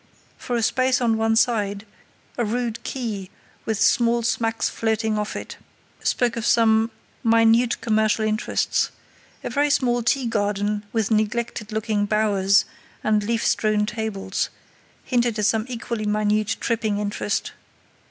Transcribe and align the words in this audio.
For 0.35 0.55
a 0.55 0.63
space 0.63 0.99
on 0.99 1.15
one 1.15 1.35
side, 1.35 1.85
a 2.35 2.43
rude 2.43 2.81
quay, 2.83 3.29
with 3.67 3.79
small 3.79 4.23
smacks 4.23 4.67
floating 4.67 5.15
off 5.19 5.35
it, 5.35 5.57
spoke 5.99 6.35
of 6.35 6.43
some 6.43 6.89
minute 7.23 7.79
commercial 7.81 8.25
interests; 8.25 8.89
a 9.43 9.51
very 9.51 9.69
small 9.69 10.01
tea 10.01 10.25
garden, 10.25 10.83
with 10.91 11.11
neglected 11.11 11.71
looking 11.71 12.07
bowers 12.07 12.65
and 13.03 13.23
leaf 13.23 13.45
strewn 13.45 13.85
tables, 13.85 14.49
hinted 15.05 15.37
at 15.37 15.45
some 15.45 15.67
equally 15.69 16.07
minute 16.07 16.57
tripping 16.59 16.97
interest. 16.97 17.51